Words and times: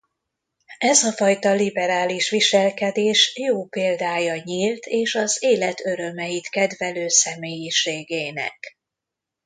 Ez 0.77 1.03
a 1.03 1.11
fajta 1.11 1.51
liberális 1.51 2.29
viselkedés 2.29 3.33
jó 3.37 3.65
példája 3.65 4.41
nyílt 4.43 4.85
és 4.85 5.15
az 5.15 5.37
élet 5.43 5.85
örömeit 5.85 6.49
kedvelő 6.49 7.07
személyiségének. 7.07 8.77